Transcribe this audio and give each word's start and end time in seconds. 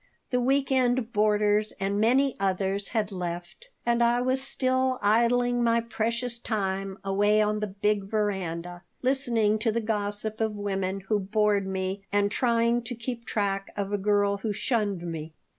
The 0.31 0.41
week 0.41 0.71
end 0.71 1.13
boarders 1.13 1.73
and 1.79 1.99
many 2.01 2.35
others 2.39 2.87
had 2.87 3.11
left, 3.11 3.69
and 3.85 4.01
I 4.03 4.19
was 4.19 4.41
still 4.41 4.97
idling 4.99 5.63
my 5.63 5.79
precious 5.79 6.39
time 6.39 6.97
away 7.03 7.39
on 7.39 7.59
the 7.59 7.67
big 7.67 8.05
veranda, 8.05 8.81
listening 9.03 9.59
to 9.59 9.71
the 9.71 9.79
gossip 9.79 10.41
of 10.41 10.55
women 10.55 11.01
who 11.01 11.19
bored 11.19 11.67
me 11.67 12.01
and 12.11 12.31
trying 12.31 12.81
to 12.85 12.95
keep 12.95 13.25
track 13.25 13.71
of 13.77 13.93
a 13.93 13.97
girl 13.99 14.37
who 14.37 14.51
shunned 14.53 15.03
me. 15.03 15.35